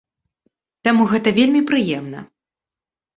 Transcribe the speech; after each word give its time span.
Таму 0.87 1.03
гэта 1.11 1.33
вельмі 1.39 1.61
прыемна. 1.73 2.19